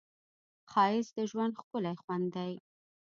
ښایست 0.71 1.11
د 1.17 1.19
ژوند 1.29 1.57
ښکلی 1.59 1.93
خوند 2.01 2.25
دی 2.35 2.53